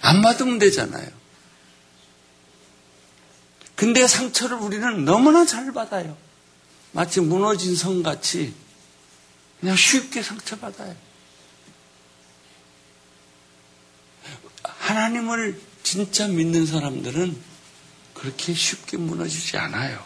안 0.00 0.22
받으면 0.22 0.58
되잖아요. 0.58 1.10
근데 3.74 4.06
상처를 4.06 4.56
우리는 4.56 5.04
너무나 5.04 5.44
잘 5.44 5.72
받아요. 5.72 6.16
마치 6.92 7.20
무너진 7.20 7.76
성같이 7.76 8.54
그냥 9.60 9.76
쉽게 9.76 10.22
상처받아요. 10.22 10.96
하나님을 14.62 15.60
진짜 15.82 16.26
믿는 16.26 16.66
사람들은 16.66 17.36
그렇게 18.14 18.54
쉽게 18.54 18.96
무너지지 18.96 19.56
않아요. 19.56 20.02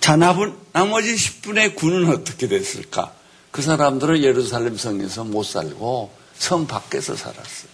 자, 0.00 0.16
나머지 0.16 1.14
10분의 1.14 1.76
9는 1.76 2.12
어떻게 2.12 2.48
됐을까? 2.48 3.14
그 3.50 3.62
사람들은 3.62 4.22
예루살렘 4.22 4.76
성에서 4.76 5.24
못 5.24 5.44
살고 5.44 6.14
성 6.38 6.66
밖에서 6.66 7.16
살았어요. 7.16 7.70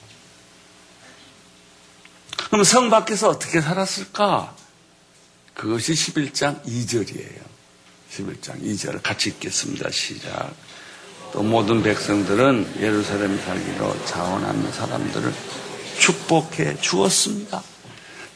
그럼 2.50 2.64
성 2.64 2.90
밖에서 2.90 3.28
어떻게 3.28 3.60
살았을까? 3.60 4.56
그것이 5.54 5.92
11장 5.92 6.64
2절이에요. 6.64 7.51
11장 8.16 8.62
2절 8.62 9.02
같이 9.02 9.30
읽겠습니다. 9.30 9.90
시작. 9.90 10.54
또 11.32 11.42
모든 11.42 11.82
백성들은 11.82 12.74
예루살렘 12.80 13.38
살기로 13.38 14.04
자원하는 14.04 14.70
사람들을 14.70 15.32
축복해 15.98 16.78
주었습니다. 16.80 17.62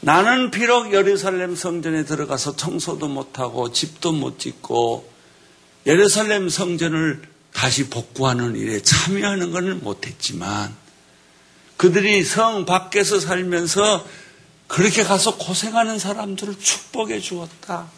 나는 0.00 0.50
비록 0.50 0.92
예루살렘 0.92 1.54
성전에 1.54 2.04
들어가서 2.04 2.56
청소도 2.56 3.08
못하고 3.08 3.72
집도 3.72 4.12
못 4.12 4.38
짓고 4.38 5.10
예루살렘 5.86 6.48
성전을 6.48 7.22
다시 7.52 7.88
복구하는 7.88 8.56
일에 8.56 8.80
참여하는 8.80 9.50
것은 9.50 9.82
못했지만 9.82 10.74
그들이 11.76 12.22
성 12.22 12.64
밖에서 12.64 13.20
살면서 13.20 14.06
그렇게 14.68 15.04
가서 15.04 15.36
고생하는 15.36 15.98
사람들을 15.98 16.58
축복해 16.58 17.20
주었다. 17.20 17.88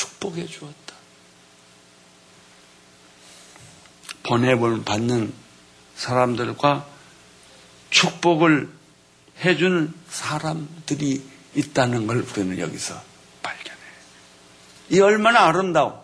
축복해 0.00 0.46
주었다. 0.46 0.94
보내을 4.22 4.82
받는 4.84 5.32
사람들과 5.96 6.88
축복을 7.90 8.70
해주는 9.44 9.92
사람들이 10.08 11.22
있다는 11.54 12.06
걸 12.06 12.18
우리는 12.18 12.58
여기서 12.58 13.02
발견해요. 13.42 13.92
이 14.90 15.00
얼마나 15.00 15.46
아름다운 15.46 15.94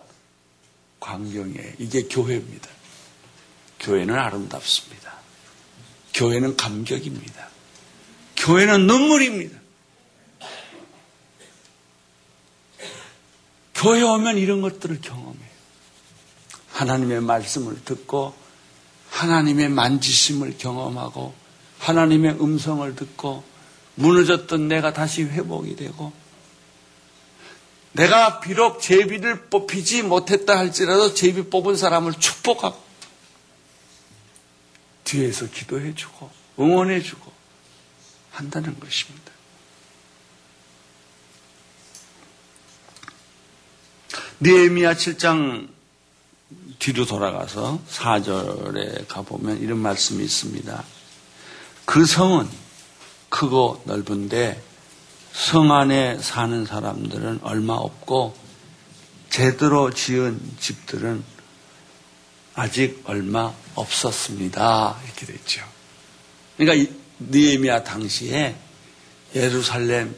광경이에요. 0.99 1.73
이게 1.79 2.03
교회입니다. 2.03 2.69
교회는 3.79 4.13
아름답습니다. 4.13 5.13
교회는 6.13 6.57
감격입니다. 6.57 7.47
교회는 8.35 8.85
눈물입니다. 8.85 9.57
교회 13.77 14.01
오면 14.01 14.37
이런 14.37 14.61
것들을 14.61 15.01
경험해요. 15.01 15.57
하나님의 16.71 17.21
말씀을 17.21 17.83
듣고 17.85 18.33
하나님의 19.11 19.69
만지심을 19.69 20.57
경험하고 20.57 21.33
하나님의 21.79 22.41
음성을 22.41 22.95
듣고 22.95 23.43
무너졌던 23.95 24.67
내가 24.67 24.93
다시 24.93 25.23
회복이 25.23 25.75
되고 25.75 26.11
내가 27.91 28.39
비록 28.39 28.81
제비를 28.81 29.47
뽑히지 29.49 30.03
못했다 30.03 30.57
할지라도 30.57 31.13
제비 31.13 31.43
뽑은 31.43 31.77
사람을 31.77 32.13
축복하고 32.13 32.77
뒤에서 35.03 35.47
기도해주고 35.49 36.29
응원해주고 36.59 37.31
한다는 38.31 38.79
것입니다. 38.79 39.36
니에미야 44.39 44.93
7장 44.93 45.67
뒤로 46.77 47.05
돌아가서 47.05 47.81
4절에 47.89 49.07
가보면 49.07 49.61
이런 49.61 49.79
말씀이 49.79 50.23
있습니다. 50.23 50.83
그 51.85 52.05
성은 52.05 52.47
크고 53.29 53.81
넓은데 53.85 54.61
성 55.33 55.71
안에 55.71 56.19
사는 56.19 56.65
사람들은 56.65 57.39
얼마 57.41 57.73
없고 57.73 58.35
제대로 59.29 59.91
지은 59.91 60.39
집들은 60.59 61.23
아직 62.53 63.01
얼마 63.05 63.53
없었습니다. 63.73 64.99
이렇게 65.03 65.25
됐죠. 65.25 65.63
그러니까 66.57 66.91
니에미아 67.19 67.83
당시에 67.83 68.55
예루살렘 69.35 70.15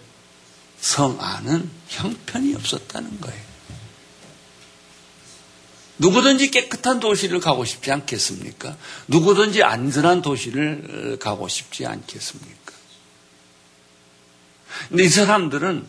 성 0.79 1.17
안은 1.19 1.69
형편이 1.87 2.55
없었다는 2.55 3.21
거예요. 3.21 3.48
누구든지 5.99 6.49
깨끗한 6.51 6.99
도시를 6.99 7.39
가고 7.39 7.65
싶지 7.65 7.91
않겠습니까? 7.91 8.75
누구든지 9.07 9.63
안전한 9.63 10.21
도시를 10.21 11.15
어, 11.15 11.23
가고 11.23 11.47
싶지 11.47 11.85
않겠습니까? 11.85 12.73
근데 14.87 15.03
이 15.03 15.09
사람들은 15.09 15.85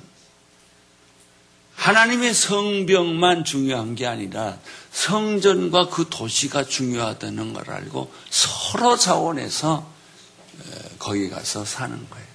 하나님의 1.77 2.35
성병만 2.35 3.44
중요한 3.44 3.94
게 3.94 4.07
아니라 4.07 4.59
성전과 4.92 5.88
그 5.88 6.09
도시가 6.11 6.64
중요하다는 6.64 7.55
걸 7.55 7.70
알고 7.70 8.12
서로 8.29 8.96
자원해서 8.96 9.77
어, 9.77 10.64
거기 10.99 11.31
가서 11.31 11.64
사는 11.64 11.96
거예요. 12.11 12.27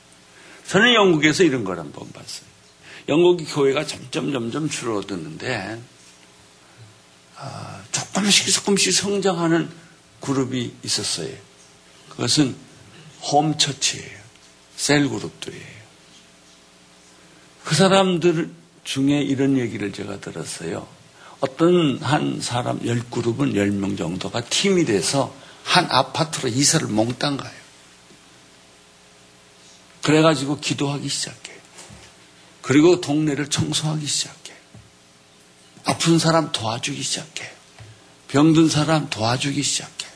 저는 0.67 0.93
영국에서 0.93 1.43
이런 1.43 1.63
걸 1.63 1.77
한번 1.77 2.11
봤어요. 2.11 2.47
영국이 3.07 3.45
교회가 3.45 3.85
점점 3.85 4.31
점점 4.31 4.67
줄어드는데 4.69 5.55
아, 5.55 5.77
조금씩 7.91 8.53
조금씩 8.53 8.93
성장하는 8.93 9.69
그룹이 10.21 10.73
있었어요. 10.83 11.33
그것은 12.09 12.55
홈처치예요. 13.31 14.19
셀 14.77 15.07
그룹들이에요. 15.09 15.75
그 17.63 17.75
사람들 17.75 18.51
중에 18.83 19.21
이런 19.21 19.57
얘기를 19.57 19.91
제가 19.91 20.19
들었어요. 20.19 20.87
어떤 21.39 21.97
한 22.01 22.39
사람 22.41 22.79
열 22.85 23.01
그룹은 23.09 23.55
열 23.55 23.71
명 23.71 23.97
정도가 23.97 24.41
팀이 24.45 24.85
돼서 24.85 25.35
한 25.63 25.87
아파트로 25.89 26.49
이사를 26.49 26.87
몽땅 26.87 27.37
가요. 27.37 27.65
그래가지고 30.03 30.59
기도하기 30.59 31.09
시작해요. 31.09 31.57
그리고 32.61 33.01
동네를 33.01 33.49
청소하기 33.49 34.05
시작해요. 34.05 34.44
아픈 35.85 36.19
사람 36.19 36.51
도와주기 36.51 37.01
시작해. 37.01 37.49
병든 38.27 38.69
사람 38.69 39.09
도와주기 39.09 39.61
시작해. 39.61 40.07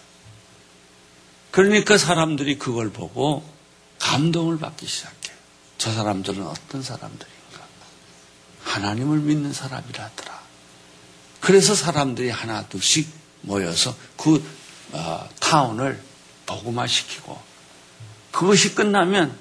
그러니까 1.51 1.97
사람들이 1.97 2.57
그걸 2.57 2.91
보고 2.91 3.47
감동을 3.99 4.59
받기 4.59 4.87
시작해. 4.87 5.31
저 5.77 5.93
사람들은 5.93 6.45
어떤 6.45 6.81
사람들인가? 6.81 7.63
하나님을 8.63 9.19
믿는 9.19 9.53
사람이라더라. 9.53 10.39
그래서 11.39 11.75
사람들이 11.75 12.29
하나 12.29 12.65
둘씩 12.67 13.09
모여서 13.41 13.95
그 14.17 14.43
어, 14.91 15.29
타운을 15.39 16.01
복음화시키고 16.45 17.39
그것이 18.31 18.75
끝나면 18.75 19.37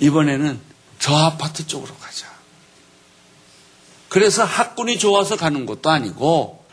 이번에는 0.00 0.60
저 0.98 1.14
아파트 1.14 1.66
쪽으로 1.66 1.94
가자. 1.96 2.37
그래서 4.08 4.44
학군이 4.44 4.98
좋아서 4.98 5.36
가는 5.36 5.66
것도 5.66 5.90
아니고 5.90 6.64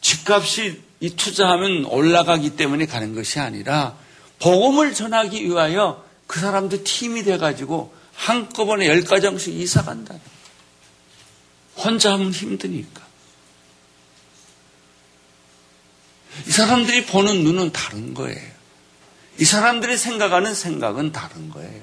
집값이 0.00 0.82
이 1.00 1.10
투자하면 1.16 1.86
올라가기 1.86 2.56
때문에 2.56 2.86
가는 2.86 3.14
것이 3.14 3.40
아니라 3.40 3.96
복음을 4.38 4.94
전하기 4.94 5.44
위하여 5.44 6.04
그 6.26 6.40
사람들 6.40 6.84
팀이 6.84 7.24
돼가지고 7.24 7.94
한꺼번에 8.14 8.86
열 8.86 9.02
가정씩 9.04 9.54
이사 9.54 9.82
간다. 9.82 10.14
혼자 11.76 12.12
하면 12.12 12.30
힘드니까. 12.30 13.02
이 16.46 16.50
사람들이 16.50 17.06
보는 17.06 17.44
눈은 17.44 17.72
다른 17.72 18.14
거예요. 18.14 18.54
이 19.38 19.44
사람들이 19.44 19.96
생각하는 19.96 20.54
생각은 20.54 21.12
다른 21.12 21.50
거예요. 21.50 21.82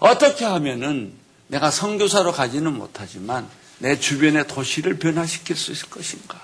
어떻게 0.00 0.44
하면은 0.44 1.14
내가 1.48 1.70
선교사로 1.70 2.32
가지는 2.32 2.74
못하지만 2.74 3.48
내 3.80 3.98
주변의 3.98 4.46
도시를 4.46 4.98
변화시킬 4.98 5.56
수 5.56 5.72
있을 5.72 5.88
것인가? 5.88 6.40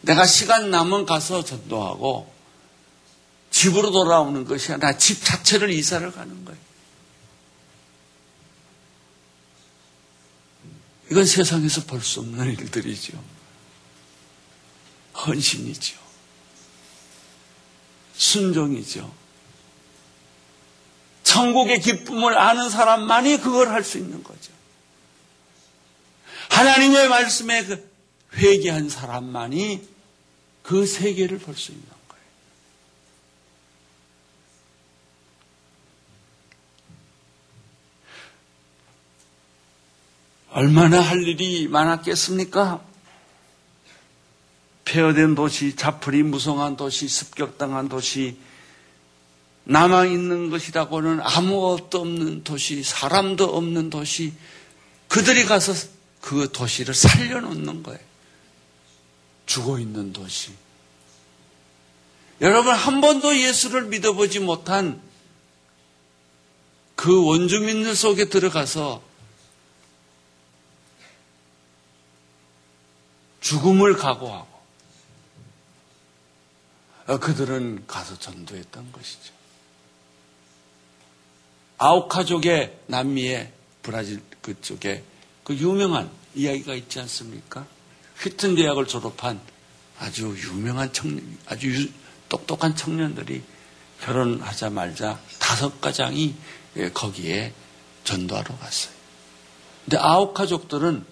내가 0.00 0.24
시간 0.26 0.70
남은 0.70 1.04
가서 1.06 1.44
전도하고 1.44 2.32
집으로 3.50 3.90
돌아오는 3.90 4.44
것이 4.44 4.72
아니라 4.72 4.96
집 4.96 5.22
자체를 5.24 5.70
이사를 5.70 6.10
가는 6.12 6.44
거예요. 6.44 6.60
이건 11.10 11.24
세상에서 11.24 11.84
볼 11.84 12.00
수 12.02 12.20
없는 12.20 12.50
일들이죠. 12.58 13.22
헌신이죠. 15.14 15.98
순종이죠. 18.16 19.12
천국의 21.22 21.80
기쁨을 21.80 22.38
아는 22.38 22.70
사람만이 22.70 23.38
그걸 23.38 23.68
할 23.68 23.84
수 23.84 23.98
있는 23.98 24.22
거죠. 24.22 24.55
하나님의 26.56 27.08
말씀에 27.10 27.66
그 27.66 27.86
회개한 28.32 28.88
사람만이 28.88 29.86
그 30.62 30.86
세계를 30.86 31.38
볼 31.38 31.54
수 31.54 31.72
있는 31.72 31.84
거예요. 31.84 32.24
얼마나 40.50 41.00
할 41.02 41.22
일이 41.28 41.68
많았겠습니까? 41.68 42.82
폐허된 44.86 45.34
도시, 45.34 45.76
자풀이 45.76 46.22
무성한 46.22 46.78
도시, 46.78 47.06
습격당한 47.06 47.90
도시, 47.90 48.38
남아있는 49.64 50.48
것이라고는 50.48 51.20
아무것도 51.20 52.00
없는 52.00 52.44
도시, 52.44 52.82
사람도 52.82 53.44
없는 53.44 53.90
도시, 53.90 54.32
그들이 55.08 55.44
가서 55.44 55.95
그 56.26 56.50
도시를 56.50 56.92
살려놓는 56.92 57.84
거예요. 57.84 58.00
죽어 59.46 59.78
있는 59.78 60.12
도시. 60.12 60.52
여러분, 62.40 62.74
한 62.74 63.00
번도 63.00 63.38
예수를 63.38 63.84
믿어보지 63.84 64.40
못한 64.40 65.00
그 66.96 67.24
원주민들 67.24 67.94
속에 67.94 68.24
들어가서 68.24 69.04
죽음을 73.40 73.96
각오하고 73.96 74.48
어, 77.06 77.18
그들은 77.20 77.86
가서 77.86 78.18
전도했던 78.18 78.90
것이죠. 78.90 79.32
아우카족의 81.78 82.80
남미의 82.88 83.52
브라질 83.84 84.20
그쪽에 84.42 85.04
그 85.46 85.54
유명한 85.54 86.10
이야기가 86.34 86.74
있지 86.74 86.98
않습니까? 86.98 87.64
휘튼 88.18 88.56
대학을 88.56 88.88
졸업한 88.88 89.40
아주 89.96 90.34
유명한 90.36 90.92
청년, 90.92 91.38
아주 91.46 91.72
유, 91.72 91.88
똑똑한 92.28 92.74
청년들이 92.74 93.44
결혼하자 94.02 94.70
말자 94.70 95.20
다섯 95.38 95.80
가장이 95.80 96.34
예, 96.78 96.90
거기에 96.90 97.52
전도하러 98.02 98.58
갔어요. 98.58 98.92
근데 99.84 99.98
아우카족들은 99.98 101.06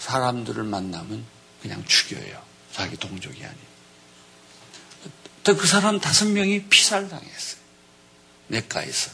사람들을 0.00 0.64
만나면 0.64 1.24
그냥 1.62 1.84
죽여요. 1.86 2.42
자기 2.72 2.96
동족이 2.96 3.36
아니에요. 3.36 3.66
그 5.44 5.64
사람 5.64 6.00
다섯 6.00 6.26
명이 6.26 6.64
피살당했어요. 6.64 7.60
내과에서. 8.48 9.12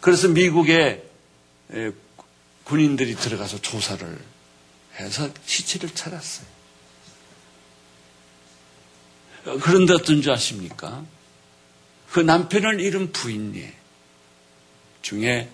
그래서 0.00 0.26
미국의 0.26 1.04
군인들이 2.70 3.16
들어가서 3.16 3.60
조사를 3.60 4.24
해서 4.94 5.28
시체를 5.44 5.92
찾았어요. 5.92 6.46
그런데 9.60 9.92
어떤 9.92 10.22
줄 10.22 10.30
아십니까? 10.30 11.04
그 12.12 12.20
남편을 12.20 12.80
잃은 12.80 13.10
부인 13.10 13.74
중에 15.02 15.50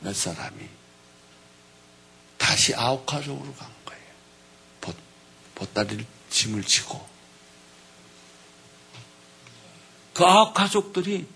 몇 0.00 0.14
사람이 0.14 0.68
다시 2.36 2.74
아우카족으로 2.74 3.54
간 3.54 3.70
거예요. 3.86 4.04
보, 4.82 4.92
보따리를 5.54 6.04
짐을 6.28 6.64
지고. 6.64 7.02
그 10.12 10.22
아우카족들이 10.22 11.26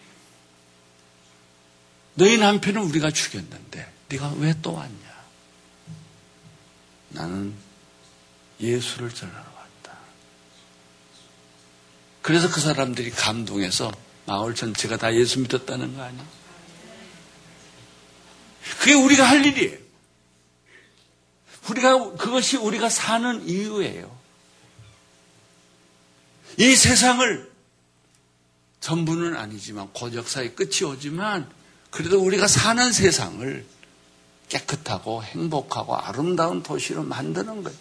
너희 2.17 2.37
남편은 2.37 2.83
우리가 2.83 3.11
죽였는데 3.11 3.98
네가 4.09 4.35
왜 4.39 4.55
또 4.63 4.73
왔냐? 4.75 5.09
나는 7.11 7.55
예수를 8.61 9.11
전하러 9.15 9.39
왔다. 9.39 9.99
그래서 12.23 12.51
그 12.51 12.61
사람들이 12.61 13.11
감동해서 13.11 13.93
마을 14.27 14.55
전체가 14.55 14.97
다 14.97 15.15
예수 15.15 15.41
믿었다는 15.41 15.97
거 15.97 16.03
아니야? 16.03 16.27
그게 18.81 18.95
우리가 18.95 19.29
할 19.29 19.45
일이에요. 19.45 19.79
우리가 21.71 22.13
그것이 22.17 22.57
우리가 22.57 22.89
사는 22.89 23.47
이유예요. 23.47 24.19
이 26.59 26.75
세상을 26.75 27.51
전부는 28.81 29.37
아니지만 29.37 29.93
고적사의 29.93 30.55
끝이 30.55 30.85
오지만 30.85 31.51
그래도 31.91 32.21
우리가 32.23 32.47
사는 32.47 32.91
세상을 32.93 33.67
깨끗하고 34.49 35.23
행복하고 35.23 35.97
아름다운 35.97 36.63
도시로 36.63 37.03
만드는 37.03 37.63
거예요. 37.63 37.79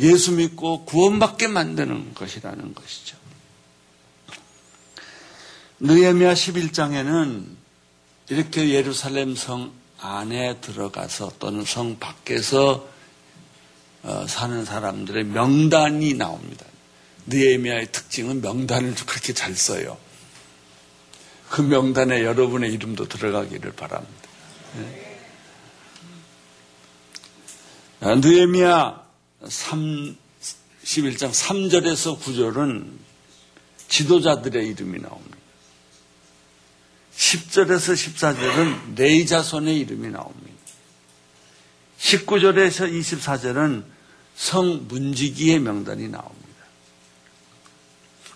예수 0.00 0.32
믿고 0.32 0.84
구원받게 0.84 1.48
만드는 1.48 2.14
것이라는 2.14 2.74
것이죠. 2.74 3.16
느헤미야 5.80 6.34
11장에는 6.34 7.46
이렇게 8.28 8.70
예루살렘 8.70 9.34
성 9.34 9.72
안에 9.98 10.60
들어가서 10.60 11.32
또는 11.38 11.64
성 11.64 11.98
밖에서 11.98 12.88
어, 14.02 14.26
사는 14.26 14.64
사람들의 14.64 15.24
명단이 15.24 16.14
나옵니다. 16.14 16.64
느헤미야의 17.26 17.92
특징은 17.92 18.40
명단을 18.40 18.94
그렇게 18.94 19.34
잘 19.34 19.54
써요. 19.54 19.98
그 21.50 21.60
명단에 21.60 22.22
여러분의 22.22 22.72
이름도 22.72 23.08
들어가기를 23.08 23.72
바랍니다. 23.72 24.28
느헤미야 28.02 29.02
3, 29.46 30.16
11장 30.84 31.32
3절에서 31.32 32.18
9절은 32.18 32.90
지도자들의 33.88 34.68
이름이 34.68 35.00
나옵니다. 35.00 35.36
10절에서 37.14 37.94
14절은 37.94 38.96
레이 38.96 39.26
자손의 39.26 39.78
이름이 39.80 40.08
나옵니다. 40.08 40.50
19절에서 41.98 42.90
24절은 42.90 43.84
성 44.34 44.86
문지기의 44.88 45.58
명단이 45.58 46.08
나옵니다. 46.08 46.40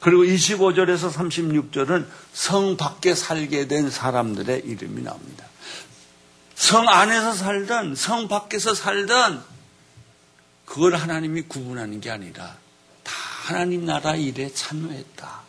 그리고 0.00 0.24
25절에서 0.24 1.10
36절은 1.10 2.06
성 2.34 2.76
밖에 2.76 3.14
살게 3.14 3.68
된 3.68 3.88
사람들의 3.88 4.64
이름이 4.66 5.02
나옵니다. 5.02 5.46
성 6.54 6.86
안에서 6.86 7.32
살던, 7.32 7.94
성 7.94 8.28
밖에서 8.28 8.74
살던, 8.74 9.53
그걸 10.64 10.96
하나님이 10.96 11.42
구분하는 11.42 12.00
게 12.00 12.10
아니라 12.10 12.56
다 13.02 13.12
하나님 13.44 13.84
나라 13.84 14.16
일에 14.16 14.52
참여했다. 14.52 15.42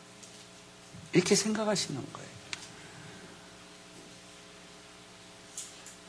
이렇게 1.13 1.35
생각하시는 1.35 2.05
거예요. 2.13 2.29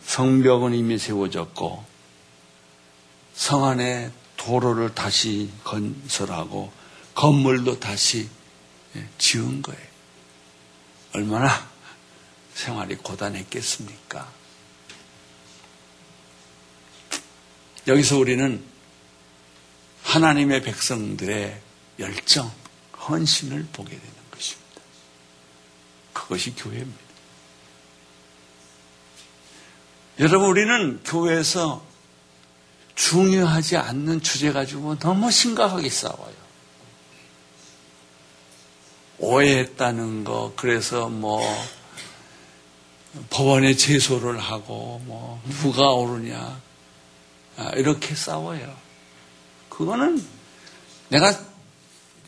성벽은 0.05 0.75
이미 0.75 0.99
세워졌고, 0.99 1.85
성 3.35 3.65
안에 3.65 4.11
도로를 4.37 4.95
다시 4.95 5.51
건설하고, 5.63 6.73
건물도 7.15 7.81
다시 7.81 8.29
예, 8.97 9.09
지은 9.19 9.63
거예요. 9.63 9.87
얼마나 11.13 11.49
생활이 12.55 12.97
고단했겠습니까? 12.97 14.33
여기서 17.87 18.19
우리는 18.19 18.65
하나님의 20.17 20.63
백성들의 20.63 21.61
열정, 21.99 22.51
헌신을 23.07 23.67
보게 23.71 23.91
되는 23.91 24.15
것입니다. 24.31 24.81
그것이 26.15 26.55
교회입니다. 26.55 27.01
여러분, 30.21 30.49
우리는 30.49 31.03
교회에서 31.05 31.85
중요하지 32.95 33.77
않는 33.77 34.23
주제 34.23 34.53
가지고 34.53 34.99
너무 34.99 35.31
심각하게 35.31 35.91
싸워요. 35.91 36.35
오해했다는 39.19 40.25
거, 40.25 40.55
그래서 40.57 41.11
뭐, 41.11 41.43
법원에 43.29 43.77
제소를 43.77 44.39
하고, 44.39 45.03
뭐, 45.05 45.43
누가 45.61 45.91
오르냐, 45.93 46.59
아, 47.59 47.71
이렇게 47.77 48.15
싸워요. 48.15 48.86
그거는 49.77 50.25
내가 51.11 51.39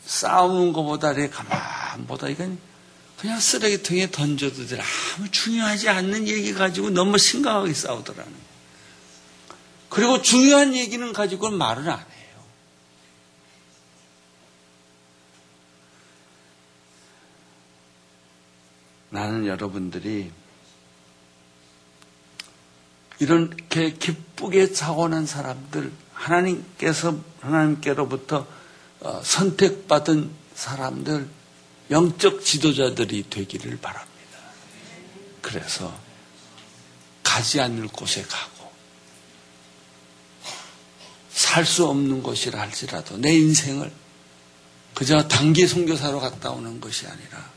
싸우는 0.05 0.75
것보다 0.75 1.15
내 1.15 1.31
가만 1.31 2.07
보다 2.07 2.29
이건 2.29 2.59
그냥 3.17 3.41
쓰레기통에 3.41 4.11
던져도 4.11 4.67
될 4.67 4.81
아무 4.81 5.31
중요하지 5.31 5.89
않는 5.89 6.29
얘기 6.29 6.53
가지고 6.53 6.91
너무 6.91 7.17
심각하게 7.17 7.73
싸우더라는. 7.73 8.33
그리고 9.89 10.21
중요한 10.21 10.75
얘기는 10.75 11.13
가지고는 11.13 11.57
말을 11.57 11.89
안 11.89 11.99
해요. 11.99 12.45
나는 19.09 19.47
여러분들이 19.47 20.31
이렇게 23.21 23.95
기쁘게 23.95 24.73
자원한 24.73 25.27
사람들, 25.27 25.91
하나님께서, 26.19 27.17
하나님께로부터 27.41 28.47
어, 29.01 29.21
선택받은 29.23 30.31
사람들, 30.55 31.29
영적 31.91 32.45
지도자들이 32.45 33.31
되기를 33.31 33.79
바랍니다. 33.79 34.39
그래서 35.41 35.97
가지 37.23 37.61
않을 37.61 37.87
곳에 37.89 38.23
가고, 38.23 38.59
살 41.31 41.65
수 41.65 41.87
없는 41.87 42.23
곳이라 42.23 42.61
할지라도 42.61 43.17
내 43.17 43.33
인생을 43.33 43.91
그저 44.95 45.29
단기 45.29 45.67
선교사로 45.67 46.19
갔다 46.21 46.51
오는 46.51 46.81
것이 46.81 47.07
아니라 47.07 47.51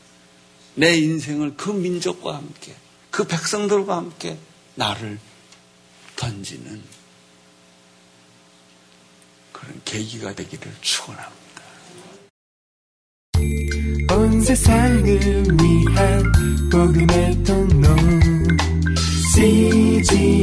내 0.76 0.96
인생을 0.96 1.56
그 1.56 1.70
민족과 1.70 2.36
함께, 2.36 2.74
그 3.10 3.26
백성들과 3.26 3.96
함께 3.96 4.38
나를 4.76 5.18
던지는 6.16 6.82
그런 9.62 9.80
계기가 9.84 10.34
되기를 10.34 10.72
축원합니다. 10.80 11.62
온 14.10 14.40
세상을 14.42 15.04
위한 15.04 16.32
복음의 16.70 17.44
통로 17.44 17.88
CGM 19.34 20.36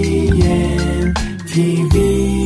TV 1.46 2.39